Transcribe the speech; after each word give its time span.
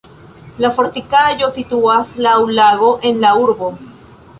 La 0.65 0.71
fortikaĵo 0.77 1.49
situas 1.59 2.15
laŭ 2.29 2.35
lago 2.61 2.93
en 3.11 3.25
la 3.27 3.41
urbo. 3.49 3.75